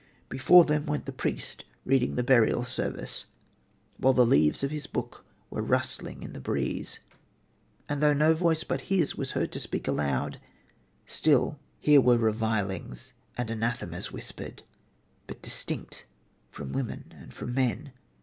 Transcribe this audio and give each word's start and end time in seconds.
Before 0.29 0.65
them 0.65 0.87
went 0.87 1.05
the 1.05 1.11
priest 1.11 1.63
reading 1.85 2.15
the 2.15 2.23
burial 2.23 2.65
service, 2.65 3.27
while 3.97 4.13
the 4.15 4.25
leaves 4.25 4.63
of 4.63 4.71
his 4.71 4.87
book 4.87 5.23
were 5.51 5.61
rustling 5.61 6.23
in 6.23 6.33
the 6.33 6.41
breeze. 6.41 6.99
And 7.87 8.01
though 8.01 8.11
no 8.11 8.33
voice 8.33 8.63
but 8.63 8.81
his 8.89 9.15
was 9.15 9.33
heard 9.33 9.51
to 9.51 9.59
speak 9.59 9.87
aloud, 9.87 10.39
still 11.05 11.59
here 11.79 12.01
were 12.01 12.17
revilings 12.17 13.13
and 13.37 13.51
anathemas 13.51 14.11
whispered, 14.11 14.63
but 15.27 15.43
distinct, 15.43 16.07
from 16.49 16.73
women 16.73 17.13
and 17.15 17.31
from 17.31 17.53
men... 17.53 17.91